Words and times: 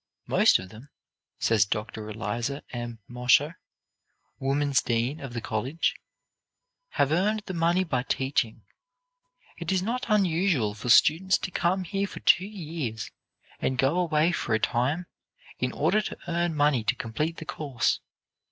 "Most 0.25 0.57
of 0.57 0.69
them," 0.69 0.89
says 1.37 1.63
Dr. 1.63 2.09
Eliza 2.09 2.63
M. 2.71 2.97
Mosher, 3.07 3.59
woman's 4.39 4.81
dean 4.81 5.19
of 5.19 5.33
the 5.33 5.41
college, 5.41 5.95
"have 6.97 7.11
earned 7.11 7.43
the 7.45 7.53
money 7.53 7.83
by 7.83 8.01
teaching. 8.01 8.63
It 9.59 9.71
is 9.71 9.83
not 9.83 10.05
unusual 10.09 10.73
for 10.73 10.89
students 10.89 11.37
to 11.37 11.51
come 11.51 11.83
here 11.83 12.07
for 12.07 12.19
two 12.21 12.47
years 12.47 13.11
and 13.59 13.77
go 13.77 13.99
away 13.99 14.31
for 14.31 14.55
a 14.55 14.59
time, 14.59 15.05
in 15.59 15.71
order 15.71 16.01
to 16.01 16.17
earn 16.27 16.55
money 16.55 16.83
to 16.85 16.95
complete 16.95 17.37
the 17.37 17.45
course. 17.45 17.99